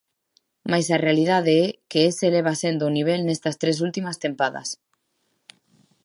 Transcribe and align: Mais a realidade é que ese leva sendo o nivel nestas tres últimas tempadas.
Mais 0.71 0.87
a 0.95 1.01
realidade 1.05 1.53
é 1.65 1.67
que 1.89 1.99
ese 2.09 2.27
leva 2.35 2.53
sendo 2.61 2.83
o 2.85 2.93
nivel 2.97 3.19
nestas 3.23 3.55
tres 3.61 3.77
últimas 3.87 4.19
tempadas. 4.25 4.69